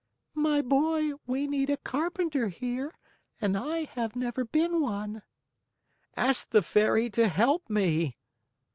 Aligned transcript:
"My 0.33 0.63
boy, 0.63 1.11
we 1.27 1.45
need 1.45 1.69
a 1.69 1.77
carpenter 1.77 2.47
here 2.49 2.97
and 3.39 3.55
I 3.55 3.83
have 3.83 4.15
never 4.15 4.43
been 4.43 4.81
one." 4.81 5.21
"Ask 6.17 6.49
the 6.49 6.63
Fairy 6.63 7.07
to 7.11 7.27
help 7.27 7.69
me!" 7.69 8.17